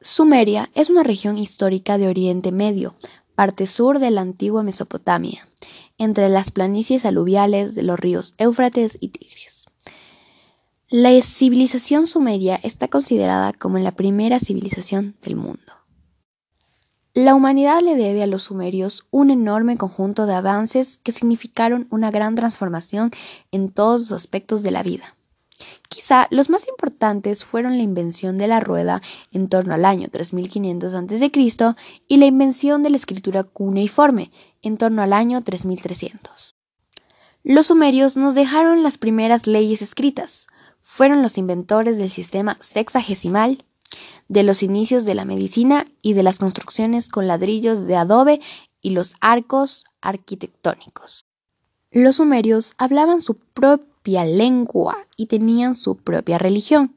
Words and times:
Sumeria 0.00 0.70
es 0.74 0.90
una 0.90 1.02
región 1.02 1.38
histórica 1.38 1.98
de 1.98 2.06
Oriente 2.06 2.52
Medio, 2.52 2.94
parte 3.34 3.66
sur 3.66 3.98
de 3.98 4.12
la 4.12 4.20
antigua 4.20 4.62
Mesopotamia, 4.62 5.48
entre 5.98 6.28
las 6.28 6.52
planicies 6.52 7.04
aluviales 7.04 7.74
de 7.74 7.82
los 7.82 7.98
ríos 7.98 8.34
Éufrates 8.38 8.96
y 9.00 9.08
Tigris. 9.08 9.66
La 10.88 11.10
civilización 11.20 12.06
sumeria 12.06 12.60
está 12.62 12.86
considerada 12.86 13.52
como 13.52 13.78
la 13.78 13.90
primera 13.90 14.38
civilización 14.38 15.16
del 15.20 15.34
mundo. 15.34 15.72
La 17.12 17.34
humanidad 17.34 17.80
le 17.82 17.96
debe 17.96 18.22
a 18.22 18.28
los 18.28 18.44
sumerios 18.44 19.04
un 19.10 19.30
enorme 19.30 19.76
conjunto 19.76 20.26
de 20.26 20.34
avances 20.34 20.98
que 20.98 21.10
significaron 21.10 21.88
una 21.90 22.12
gran 22.12 22.36
transformación 22.36 23.10
en 23.50 23.70
todos 23.70 24.02
los 24.02 24.12
aspectos 24.12 24.62
de 24.62 24.70
la 24.70 24.84
vida. 24.84 25.17
Quizá 25.88 26.28
los 26.30 26.50
más 26.50 26.68
importantes 26.68 27.44
fueron 27.44 27.76
la 27.76 27.82
invención 27.82 28.38
de 28.38 28.48
la 28.48 28.60
rueda 28.60 29.00
en 29.32 29.48
torno 29.48 29.74
al 29.74 29.84
año 29.84 30.08
3500 30.08 30.94
a.C. 30.94 31.74
y 32.06 32.16
la 32.18 32.26
invención 32.26 32.82
de 32.82 32.90
la 32.90 32.96
escritura 32.96 33.42
cuneiforme 33.42 34.30
en 34.62 34.76
torno 34.76 35.02
al 35.02 35.12
año 35.12 35.42
3300. 35.42 36.54
Los 37.44 37.68
sumerios 37.68 38.16
nos 38.16 38.34
dejaron 38.34 38.82
las 38.82 38.98
primeras 38.98 39.46
leyes 39.46 39.80
escritas, 39.80 40.46
fueron 40.80 41.22
los 41.22 41.38
inventores 41.38 41.98
del 41.98 42.10
sistema 42.10 42.58
sexagesimal, 42.60 43.64
de 44.28 44.42
los 44.42 44.62
inicios 44.62 45.04
de 45.04 45.14
la 45.14 45.24
medicina 45.24 45.86
y 46.02 46.12
de 46.12 46.22
las 46.22 46.38
construcciones 46.38 47.08
con 47.08 47.26
ladrillos 47.26 47.86
de 47.86 47.96
adobe 47.96 48.40
y 48.80 48.90
los 48.90 49.14
arcos 49.20 49.84
arquitectónicos. 50.00 51.24
Los 51.90 52.16
sumerios 52.16 52.74
hablaban 52.76 53.22
su 53.22 53.34
propia 54.08 54.24
lengua 54.24 55.06
y 55.18 55.26
tenían 55.26 55.74
su 55.74 55.98
propia 55.98 56.38
religión, 56.38 56.94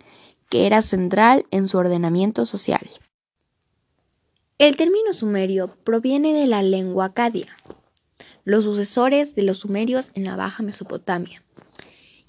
que 0.48 0.66
era 0.66 0.82
central 0.82 1.46
en 1.52 1.68
su 1.68 1.78
ordenamiento 1.78 2.46
social. 2.46 2.90
El 4.58 4.78
término 4.78 5.12
sumerio 5.12 5.76
proviene 5.84 6.34
de 6.34 6.48
la 6.48 6.62
lengua 6.62 7.08
acadia, 7.08 7.48
los 8.46 8.64
sucesores 8.64 9.36
de 9.36 9.44
los 9.44 9.58
sumerios 9.58 10.12
en 10.14 10.24
la 10.24 10.38
Baja 10.38 10.64
Mesopotamia, 10.64 11.44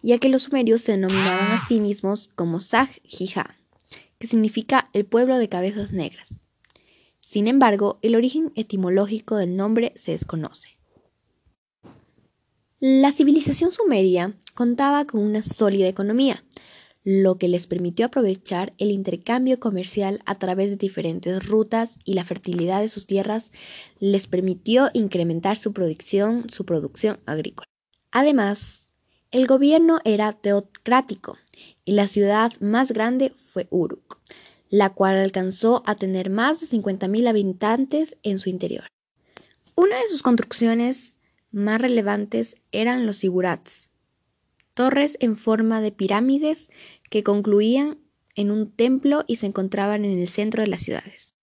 ya 0.02 0.18
que 0.18 0.28
los 0.28 0.42
sumerios 0.42 0.80
se 0.80 0.92
denominaban 0.92 1.52
a 1.52 1.64
sí 1.64 1.78
mismos 1.78 2.28
como 2.34 2.58
Sag-Jija, 2.58 3.54
que 4.18 4.26
significa 4.26 4.90
el 4.92 5.04
pueblo 5.04 5.38
de 5.38 5.48
cabezas 5.48 5.92
negras. 5.92 6.48
Sin 7.20 7.46
embargo, 7.46 8.00
el 8.02 8.16
origen 8.16 8.50
etimológico 8.56 9.36
del 9.36 9.54
nombre 9.54 9.92
se 9.94 10.10
desconoce. 10.10 10.76
La 12.84 13.12
civilización 13.12 13.70
sumeria 13.70 14.34
contaba 14.54 15.04
con 15.04 15.20
una 15.22 15.44
sólida 15.44 15.86
economía, 15.86 16.44
lo 17.04 17.38
que 17.38 17.46
les 17.46 17.68
permitió 17.68 18.06
aprovechar 18.06 18.74
el 18.76 18.90
intercambio 18.90 19.60
comercial 19.60 20.18
a 20.26 20.36
través 20.40 20.70
de 20.70 20.78
diferentes 20.78 21.46
rutas 21.46 22.00
y 22.04 22.14
la 22.14 22.24
fertilidad 22.24 22.80
de 22.80 22.88
sus 22.88 23.06
tierras 23.06 23.52
les 24.00 24.26
permitió 24.26 24.90
incrementar 24.94 25.56
su 25.56 25.72
producción, 25.72 26.50
su 26.50 26.64
producción 26.64 27.20
agrícola. 27.24 27.68
Además, 28.10 28.90
el 29.30 29.46
gobierno 29.46 30.00
era 30.04 30.32
teocrático 30.32 31.38
y 31.84 31.92
la 31.92 32.08
ciudad 32.08 32.52
más 32.58 32.90
grande 32.90 33.32
fue 33.36 33.68
Uruk, 33.70 34.18
la 34.70 34.90
cual 34.90 35.18
alcanzó 35.18 35.84
a 35.86 35.94
tener 35.94 36.30
más 36.30 36.58
de 36.58 36.66
50.000 36.66 37.28
habitantes 37.28 38.16
en 38.24 38.40
su 38.40 38.50
interior. 38.50 38.88
Una 39.76 39.98
de 39.98 40.08
sus 40.08 40.24
construcciones 40.24 41.20
más 41.52 41.80
relevantes 41.80 42.56
eran 42.72 43.06
los 43.06 43.18
sigurats, 43.18 43.90
torres 44.74 45.16
en 45.20 45.36
forma 45.36 45.80
de 45.80 45.92
pirámides 45.92 46.70
que 47.10 47.22
concluían 47.22 47.98
en 48.34 48.50
un 48.50 48.70
templo 48.70 49.24
y 49.26 49.36
se 49.36 49.46
encontraban 49.46 50.04
en 50.04 50.18
el 50.18 50.26
centro 50.26 50.62
de 50.62 50.68
las 50.68 50.82
ciudades. 50.82 51.36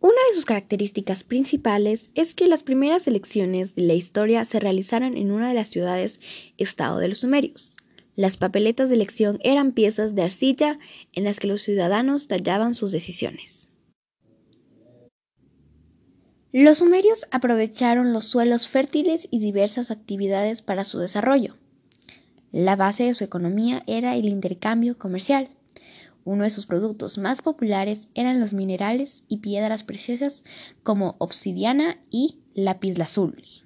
Una 0.00 0.20
de 0.28 0.34
sus 0.34 0.44
características 0.44 1.24
principales 1.24 2.10
es 2.14 2.34
que 2.34 2.46
las 2.46 2.62
primeras 2.62 3.08
elecciones 3.08 3.74
de 3.74 3.82
la 3.82 3.94
historia 3.94 4.44
se 4.44 4.60
realizaron 4.60 5.16
en 5.16 5.30
una 5.32 5.48
de 5.48 5.54
las 5.54 5.68
ciudades-estado 5.68 6.98
de 6.98 7.08
los 7.08 7.18
sumerios. 7.18 7.76
Las 8.14 8.36
papeletas 8.36 8.88
de 8.88 8.94
elección 8.94 9.38
eran 9.42 9.72
piezas 9.72 10.14
de 10.14 10.22
arcilla 10.22 10.78
en 11.14 11.24
las 11.24 11.40
que 11.40 11.48
los 11.48 11.62
ciudadanos 11.62 12.28
tallaban 12.28 12.74
sus 12.74 12.92
decisiones. 12.92 13.65
Los 16.58 16.78
sumerios 16.78 17.26
aprovecharon 17.32 18.14
los 18.14 18.24
suelos 18.24 18.66
fértiles 18.66 19.28
y 19.30 19.40
diversas 19.40 19.90
actividades 19.90 20.62
para 20.62 20.84
su 20.84 20.98
desarrollo. 20.98 21.54
La 22.50 22.76
base 22.76 23.02
de 23.02 23.12
su 23.12 23.24
economía 23.24 23.82
era 23.86 24.14
el 24.14 24.24
intercambio 24.24 24.96
comercial. 24.96 25.50
Uno 26.24 26.44
de 26.44 26.48
sus 26.48 26.64
productos 26.64 27.18
más 27.18 27.42
populares 27.42 28.08
eran 28.14 28.40
los 28.40 28.54
minerales 28.54 29.22
y 29.28 29.40
piedras 29.40 29.84
preciosas 29.84 30.44
como 30.82 31.16
obsidiana 31.18 32.00
y 32.08 32.38
lapislázuli. 32.54 33.62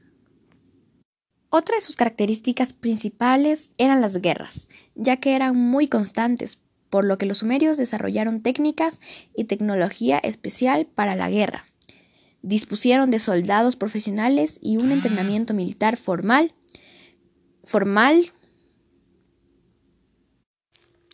Otra 1.48 1.76
de 1.76 1.82
sus 1.82 1.94
características 1.94 2.72
principales 2.72 3.70
eran 3.78 4.00
las 4.00 4.20
guerras, 4.20 4.68
ya 4.96 5.18
que 5.18 5.36
eran 5.36 5.56
muy 5.56 5.86
constantes, 5.86 6.58
por 6.88 7.04
lo 7.04 7.18
que 7.18 7.26
los 7.26 7.38
sumerios 7.38 7.76
desarrollaron 7.76 8.42
técnicas 8.42 8.98
y 9.36 9.44
tecnología 9.44 10.18
especial 10.18 10.86
para 10.86 11.14
la 11.14 11.30
guerra 11.30 11.69
dispusieron 12.42 13.10
de 13.10 13.18
soldados 13.18 13.76
profesionales 13.76 14.58
y 14.62 14.76
un 14.76 14.92
entrenamiento 14.92 15.54
militar 15.54 15.96
formal, 15.96 16.54
formal 17.64 18.32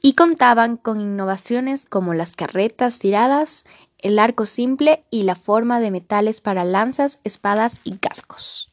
y 0.02 0.14
contaban 0.14 0.76
con 0.76 1.00
innovaciones 1.00 1.86
como 1.86 2.14
las 2.14 2.36
carretas 2.36 2.98
tiradas, 2.98 3.64
el 3.98 4.18
arco 4.18 4.46
simple 4.46 5.04
y 5.10 5.24
la 5.24 5.34
forma 5.34 5.80
de 5.80 5.90
metales 5.90 6.40
para 6.40 6.64
lanzas, 6.64 7.18
espadas 7.24 7.80
y 7.82 7.96
cascos. 7.98 8.72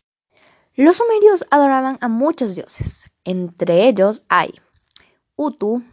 Los 0.76 0.98
sumerios 0.98 1.46
adoraban 1.50 1.98
a 2.02 2.08
muchos 2.08 2.56
dioses, 2.56 3.06
entre 3.24 3.88
ellos 3.88 4.24
hay 4.30 4.54
Utu, 5.36 5.84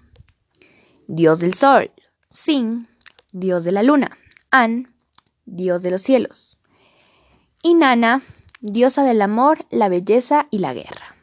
dios 1.07 1.39
del 1.39 1.55
sol, 1.55 1.91
Sin, 2.29 2.89
dios 3.33 3.65
de 3.65 3.73
la 3.73 3.83
luna, 3.83 4.19
An, 4.51 4.90
dios 5.51 5.83
de 5.83 5.91
los 5.91 6.03
cielos. 6.03 6.59
Y 7.63 7.75
Nana, 7.75 8.23
diosa 8.61 9.05
del 9.05 9.21
amor, 9.23 9.67
la 9.71 9.89
belleza 9.89 10.47
y 10.51 10.59
la 10.59 10.73
guerra. 10.73 11.17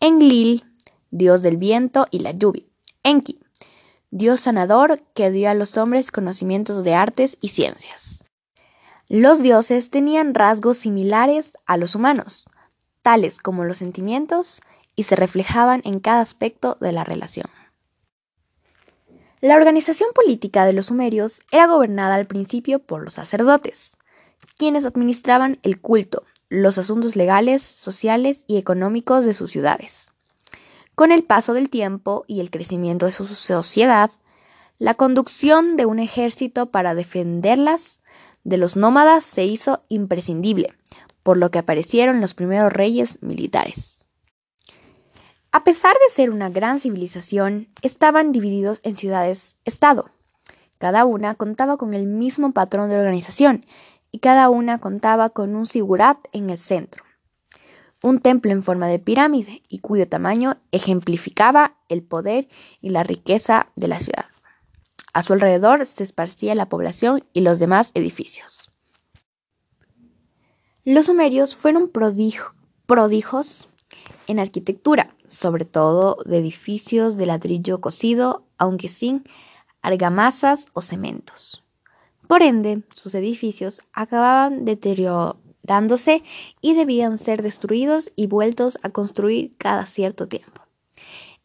Enlil, 0.00 0.64
dios 1.10 1.42
del 1.42 1.56
viento 1.56 2.06
y 2.10 2.18
la 2.18 2.32
lluvia. 2.32 2.64
Enki, 3.02 3.40
dios 4.10 4.40
sanador 4.40 5.02
que 5.14 5.30
dio 5.30 5.48
a 5.48 5.54
los 5.54 5.76
hombres 5.76 6.10
conocimientos 6.10 6.84
de 6.84 6.94
artes 6.94 7.38
y 7.40 7.50
ciencias. 7.50 8.24
Los 9.08 9.42
dioses 9.42 9.90
tenían 9.90 10.34
rasgos 10.34 10.78
similares 10.78 11.52
a 11.66 11.76
los 11.76 11.94
humanos, 11.94 12.46
tales 13.02 13.38
como 13.38 13.64
los 13.64 13.78
sentimientos, 13.78 14.60
y 14.96 15.04
se 15.04 15.16
reflejaban 15.16 15.82
en 15.84 16.00
cada 16.00 16.20
aspecto 16.20 16.76
de 16.80 16.92
la 16.92 17.04
relación. 17.04 17.46
La 19.44 19.56
organización 19.56 20.08
política 20.14 20.64
de 20.64 20.72
los 20.72 20.86
sumerios 20.86 21.42
era 21.52 21.66
gobernada 21.66 22.14
al 22.14 22.26
principio 22.26 22.78
por 22.78 23.04
los 23.04 23.12
sacerdotes, 23.12 23.98
quienes 24.56 24.86
administraban 24.86 25.58
el 25.62 25.82
culto, 25.82 26.22
los 26.48 26.78
asuntos 26.78 27.14
legales, 27.14 27.60
sociales 27.60 28.44
y 28.46 28.56
económicos 28.56 29.26
de 29.26 29.34
sus 29.34 29.50
ciudades. 29.50 30.10
Con 30.94 31.12
el 31.12 31.24
paso 31.24 31.52
del 31.52 31.68
tiempo 31.68 32.24
y 32.26 32.40
el 32.40 32.50
crecimiento 32.50 33.04
de 33.04 33.12
su 33.12 33.26
sociedad, 33.26 34.10
la 34.78 34.94
conducción 34.94 35.76
de 35.76 35.84
un 35.84 35.98
ejército 35.98 36.70
para 36.70 36.94
defenderlas 36.94 38.00
de 38.44 38.56
los 38.56 38.76
nómadas 38.76 39.26
se 39.26 39.44
hizo 39.44 39.84
imprescindible, 39.90 40.72
por 41.22 41.36
lo 41.36 41.50
que 41.50 41.58
aparecieron 41.58 42.22
los 42.22 42.32
primeros 42.32 42.72
reyes 42.72 43.18
militares. 43.20 43.93
A 45.54 45.62
pesar 45.62 45.92
de 45.92 46.12
ser 46.12 46.30
una 46.30 46.50
gran 46.50 46.80
civilización, 46.80 47.68
estaban 47.80 48.32
divididos 48.32 48.80
en 48.82 48.96
ciudades-estado. 48.96 50.10
Cada 50.78 51.04
una 51.04 51.36
contaba 51.36 51.76
con 51.76 51.94
el 51.94 52.08
mismo 52.08 52.50
patrón 52.50 52.88
de 52.88 52.96
organización 52.96 53.64
y 54.10 54.18
cada 54.18 54.48
una 54.50 54.78
contaba 54.78 55.30
con 55.30 55.54
un 55.54 55.66
sigurat 55.66 56.18
en 56.32 56.50
el 56.50 56.58
centro. 56.58 57.04
Un 58.02 58.18
templo 58.18 58.50
en 58.50 58.64
forma 58.64 58.88
de 58.88 58.98
pirámide 58.98 59.62
y 59.68 59.78
cuyo 59.78 60.08
tamaño 60.08 60.56
ejemplificaba 60.72 61.76
el 61.88 62.02
poder 62.02 62.48
y 62.80 62.90
la 62.90 63.04
riqueza 63.04 63.68
de 63.76 63.86
la 63.86 64.00
ciudad. 64.00 64.26
A 65.12 65.22
su 65.22 65.34
alrededor 65.34 65.86
se 65.86 66.02
esparcía 66.02 66.56
la 66.56 66.68
población 66.68 67.28
y 67.32 67.42
los 67.42 67.60
demás 67.60 67.92
edificios. 67.94 68.72
Los 70.82 71.06
sumerios 71.06 71.54
fueron 71.54 71.90
prodigios 71.90 73.68
en 74.26 74.38
arquitectura, 74.38 75.14
sobre 75.26 75.64
todo 75.64 76.18
de 76.24 76.38
edificios 76.38 77.16
de 77.16 77.26
ladrillo 77.26 77.80
cocido, 77.80 78.44
aunque 78.58 78.88
sin 78.88 79.24
argamasas 79.82 80.66
o 80.72 80.80
cementos. 80.80 81.62
Por 82.26 82.42
ende, 82.42 82.82
sus 82.94 83.14
edificios 83.14 83.82
acababan 83.92 84.64
deteriorándose 84.64 86.22
y 86.60 86.74
debían 86.74 87.18
ser 87.18 87.42
destruidos 87.42 88.10
y 88.16 88.26
vueltos 88.26 88.78
a 88.82 88.90
construir 88.90 89.56
cada 89.58 89.86
cierto 89.86 90.26
tiempo. 90.26 90.62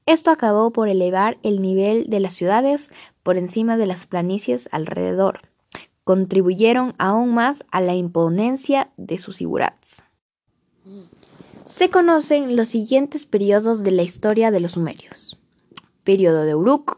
Esto 0.06 0.32
acabó 0.32 0.72
por 0.72 0.88
elevar 0.88 1.38
el 1.44 1.60
nivel 1.60 2.10
de 2.10 2.20
las 2.20 2.34
ciudades 2.34 2.92
por 3.24 3.38
encima 3.38 3.78
de 3.78 3.86
las 3.86 4.06
planicies 4.06 4.70
alrededor, 4.72 5.42
contribuyeron 6.04 6.96
aún 6.98 7.36
más 7.36 7.64
a 7.70 7.82
la 7.82 7.94
imponencia 7.94 8.92
de 8.98 9.20
sus 9.20 9.36
sigurats. 9.36 10.02
Se 11.70 11.92
conocen 11.92 12.56
los 12.56 12.70
siguientes 12.70 13.28
periodos 13.28 13.84
de 13.84 13.92
la 13.92 14.02
historia 14.02 14.50
de 14.50 14.60
los 14.60 14.72
sumerios. 14.72 15.38
Periodo 16.04 16.44
de 16.44 16.56
Uruk, 16.56 16.98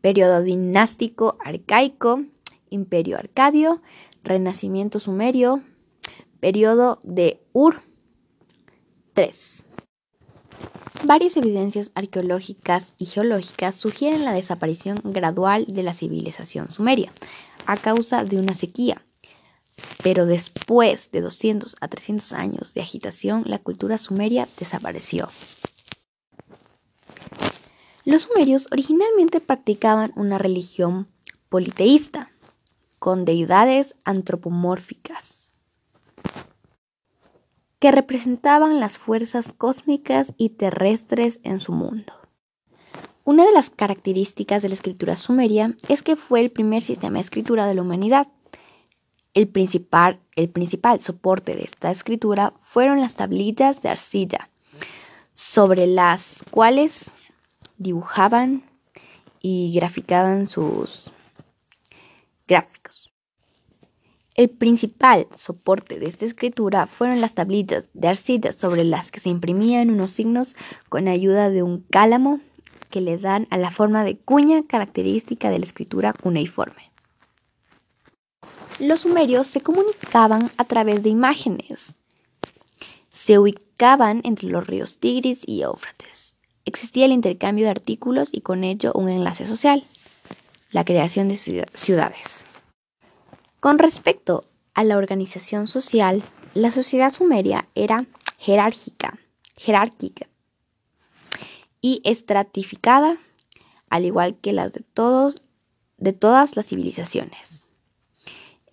periodo 0.00 0.42
dinástico 0.42 1.38
arcaico, 1.44 2.24
imperio 2.70 3.16
arcadio, 3.16 3.80
renacimiento 4.24 4.98
sumerio, 4.98 5.62
periodo 6.40 6.98
de 7.04 7.40
Ur 7.52 7.82
3. 9.12 9.68
Varias 11.04 11.36
evidencias 11.36 11.92
arqueológicas 11.94 12.94
y 12.98 13.04
geológicas 13.06 13.76
sugieren 13.76 14.24
la 14.24 14.32
desaparición 14.32 15.00
gradual 15.04 15.66
de 15.68 15.84
la 15.84 15.94
civilización 15.94 16.68
sumeria 16.72 17.12
a 17.64 17.76
causa 17.76 18.24
de 18.24 18.38
una 18.38 18.54
sequía 18.54 19.06
pero 20.02 20.26
después 20.26 21.10
de 21.10 21.20
200 21.20 21.76
a 21.80 21.88
300 21.88 22.32
años 22.32 22.74
de 22.74 22.80
agitación, 22.80 23.44
la 23.46 23.58
cultura 23.58 23.98
sumeria 23.98 24.48
desapareció. 24.58 25.28
Los 28.04 28.22
sumerios 28.22 28.68
originalmente 28.70 29.40
practicaban 29.40 30.12
una 30.14 30.38
religión 30.38 31.08
politeísta, 31.48 32.30
con 32.98 33.24
deidades 33.24 33.96
antropomórficas, 34.04 35.54
que 37.78 37.92
representaban 37.92 38.80
las 38.80 38.98
fuerzas 38.98 39.52
cósmicas 39.52 40.32
y 40.38 40.50
terrestres 40.50 41.40
en 41.42 41.60
su 41.60 41.72
mundo. 41.72 42.12
Una 43.24 43.44
de 43.46 43.52
las 43.52 43.70
características 43.70 44.62
de 44.62 44.68
la 44.68 44.74
escritura 44.74 45.16
sumeria 45.16 45.76
es 45.88 46.02
que 46.02 46.16
fue 46.16 46.40
el 46.40 46.50
primer 46.50 46.82
sistema 46.82 47.14
de 47.14 47.22
escritura 47.22 47.66
de 47.66 47.74
la 47.74 47.82
humanidad 47.82 48.28
el 49.34 49.48
principal, 49.48 50.20
soporte 51.00 51.56
de 51.56 51.64
esta 51.64 51.90
escritura 51.90 52.54
fueron 52.62 53.00
las 53.00 53.16
tablillas 53.16 53.82
de 53.82 53.88
arcilla, 53.88 54.48
sobre 55.32 55.86
las 55.86 56.44
cuales 56.50 57.12
dibujaban 57.76 58.62
y 59.40 59.72
graficaban 59.74 60.46
sus 60.46 61.10
gráficos. 62.46 63.10
El 64.36 64.50
principal 64.50 65.28
soporte 65.36 65.98
de 65.98 66.06
esta 66.06 66.24
escritura 66.24 66.86
fueron 66.86 67.20
las 67.20 67.34
tablillas 67.34 67.86
de 67.92 68.08
arcilla 68.08 68.52
sobre 68.52 68.82
las 68.82 69.10
que 69.10 69.20
se 69.20 69.28
imprimían 69.28 69.90
unos 69.90 70.10
signos 70.10 70.56
con 70.88 71.06
ayuda 71.06 71.50
de 71.50 71.62
un 71.62 71.82
cálamo 71.90 72.40
que 72.90 73.00
le 73.00 73.18
dan 73.18 73.46
a 73.50 73.58
la 73.58 73.70
forma 73.70 74.04
de 74.04 74.16
cuña 74.16 74.64
característica 74.66 75.50
de 75.50 75.58
la 75.58 75.64
escritura 75.64 76.12
cuneiforme. 76.12 76.93
Los 78.80 79.00
sumerios 79.00 79.46
se 79.46 79.60
comunicaban 79.60 80.50
a 80.56 80.64
través 80.64 81.02
de 81.02 81.08
imágenes. 81.08 81.94
Se 83.10 83.38
ubicaban 83.38 84.20
entre 84.24 84.48
los 84.48 84.66
ríos 84.66 84.98
Tigris 84.98 85.42
y 85.46 85.62
Éufrates. 85.62 86.36
Existía 86.64 87.04
el 87.04 87.12
intercambio 87.12 87.66
de 87.66 87.70
artículos 87.70 88.30
y 88.32 88.40
con 88.40 88.64
ello 88.64 88.92
un 88.94 89.08
enlace 89.08 89.46
social, 89.46 89.84
la 90.72 90.84
creación 90.84 91.28
de 91.28 91.36
ciudades. 91.36 92.46
Con 93.60 93.78
respecto 93.78 94.44
a 94.74 94.82
la 94.82 94.96
organización 94.96 95.68
social, 95.68 96.24
la 96.54 96.72
sociedad 96.72 97.12
sumeria 97.12 97.68
era 97.74 98.06
jerárquica, 98.38 99.18
jerárquica 99.56 100.26
y 101.80 102.02
estratificada, 102.04 103.18
al 103.88 104.04
igual 104.04 104.36
que 104.36 104.52
las 104.52 104.72
de 104.72 104.80
todos 104.80 105.42
de 105.96 106.12
todas 106.12 106.56
las 106.56 106.66
civilizaciones. 106.66 107.68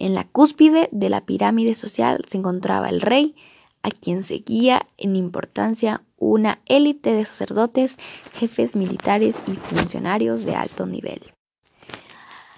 En 0.02 0.16
la 0.16 0.24
cúspide 0.24 0.90
de 0.92 1.12
la 1.12 1.22
pirámide 1.28 1.76
social 1.76 2.26
se 2.28 2.36
encontraba 2.36 2.90
el 2.90 3.02
rey, 3.02 3.36
a 3.84 3.92
quien 3.92 4.24
seguía 4.24 4.88
en 4.98 5.16
importancia 5.16 6.02
una 6.18 6.60
élite 6.66 7.14
de 7.14 7.24
sacerdotes, 7.24 7.98
jefes 8.34 8.76
militares 8.76 9.36
y 9.46 9.52
funcionarios 9.52 10.44
de 10.44 10.56
alto 10.56 10.88
nivel. 10.88 11.22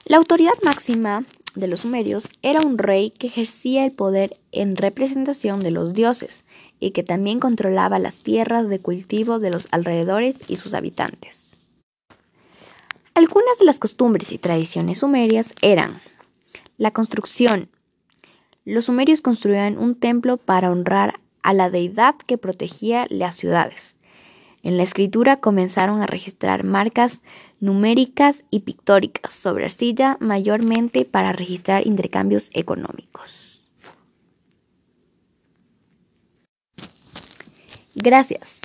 La 0.06 0.16
autoridad 0.16 0.54
máxima 0.63 1.25
de 1.54 1.68
los 1.68 1.81
sumerios 1.81 2.30
era 2.44 2.62
un 2.62 2.78
rey 2.78 3.12
que 3.12 3.28
ejercía 3.28 3.84
el 3.84 3.92
poder 3.92 4.39
en 4.54 4.78
representación 4.78 5.62
de 5.63 5.72
los 5.72 5.94
dioses 5.94 6.46
y 6.80 6.92
que 6.92 7.04
también 7.04 7.42
controlaba 7.42 8.00
las 8.00 8.22
tierras 8.22 8.69
de 8.69 8.80
cultivo 8.80 9.39
de 9.39 9.50
los 9.50 9.68
alrededores 9.72 10.38
y 10.48 10.56
sus 10.56 10.74
habitantes. 10.74 11.57
Algunas 13.16 13.60
de 13.60 13.66
las 13.66 13.80
costumbres 13.80 14.31
y 14.31 14.38
tradiciones 14.38 15.00
sumerias 15.00 15.54
eran 15.62 16.01
la 16.83 16.91
construcción. 16.91 17.69
Los 18.65 18.85
sumerios 18.85 19.21
construían 19.21 19.77
un 19.77 19.95
templo 19.95 20.35
para 20.35 20.69
honrar 20.69 21.21
a 21.41 21.53
la 21.53 21.69
deidad 21.69 22.15
que 22.15 22.38
protegía 22.38 23.07
las 23.09 23.35
ciudades. 23.35 23.95
En 24.63 24.75
la 24.75 24.83
escritura 24.83 25.38
comenzaron 25.38 26.01
a 26.01 26.07
registrar 26.07 26.65
marcas 26.65 27.21
numéricas 27.62 28.44
y 28.50 28.59
pictóricas 28.59 29.31
sobre 29.31 29.63
arcilla, 29.63 30.18
mayormente 30.19 31.06
para 31.06 31.31
registrar 31.31 31.88
intercambios 31.88 32.50
económicos. 32.53 33.71
Gracias. 37.95 38.62